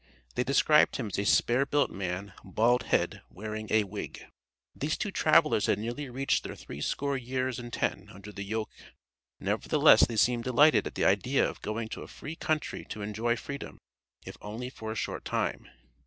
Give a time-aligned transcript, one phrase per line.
[0.33, 4.25] They described him as a "spare built man, bald head, wearing a wig."
[4.75, 8.71] These two travelers had nearly reached their three score years and ten under the yoke.
[9.39, 13.35] Nevertheless they seemed delighted at the idea of going to a free country to enjoy
[13.35, 13.77] freedom,
[14.25, 15.67] if only for a short time.